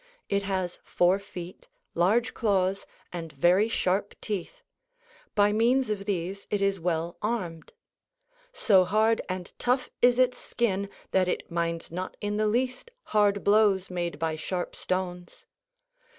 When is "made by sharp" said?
13.91-14.75